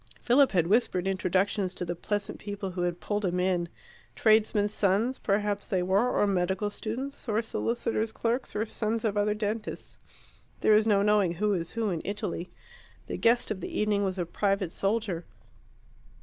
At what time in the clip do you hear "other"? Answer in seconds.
9.15-9.35